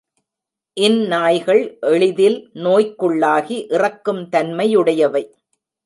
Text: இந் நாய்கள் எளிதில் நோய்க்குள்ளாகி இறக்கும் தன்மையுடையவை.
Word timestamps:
இந் 0.77 0.97
நாய்கள் 1.05 1.61
எளிதில் 1.79 2.49
நோய்க்குள்ளாகி 2.53 3.57
இறக்கும் 3.69 4.29
தன்மையுடையவை. 4.29 5.23